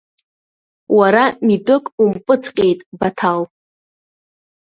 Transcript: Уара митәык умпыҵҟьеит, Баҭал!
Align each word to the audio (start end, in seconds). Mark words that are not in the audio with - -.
Уара 0.97 1.25
митәык 1.45 1.85
умпыҵҟьеит, 2.01 2.79
Баҭал! 2.99 3.41